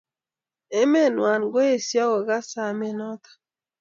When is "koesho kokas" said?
1.53-2.45